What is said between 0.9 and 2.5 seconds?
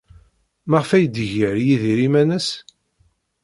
ay d-iger Yidir iman-nnes?